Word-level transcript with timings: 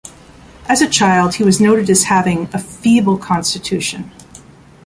As 0.67 0.81
a 0.81 0.89
child 0.89 1.35
he 1.35 1.43
was 1.43 1.61
noted 1.61 1.87
as 1.91 2.05
having 2.05 2.49
a 2.53 2.57
"feeble 2.57 3.19
constitution". 3.19 4.09